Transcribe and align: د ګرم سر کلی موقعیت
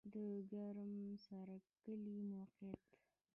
د 0.13 0.15
ګرم 0.51 0.93
سر 1.25 1.47
کلی 1.81 2.17
موقعیت 2.33 2.89